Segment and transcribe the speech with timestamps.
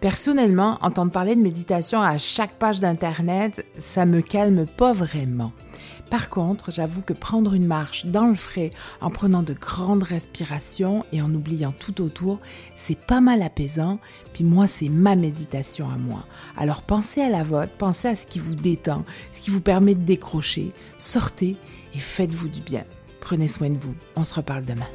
[0.00, 5.52] Personnellement, entendre parler de méditation à chaque page d'internet, ça me calme pas vraiment.
[6.10, 8.70] Par contre, j'avoue que prendre une marche dans le frais
[9.02, 12.38] en prenant de grandes respirations et en oubliant tout autour,
[12.76, 13.98] c'est pas mal apaisant.
[14.32, 16.24] Puis moi, c'est ma méditation à moi.
[16.56, 19.94] Alors pensez à la vôtre, pensez à ce qui vous détend, ce qui vous permet
[19.94, 20.72] de décrocher.
[20.98, 21.56] Sortez
[21.94, 22.84] et faites-vous du bien.
[23.20, 23.94] Prenez soin de vous.
[24.16, 24.88] On se reparle demain.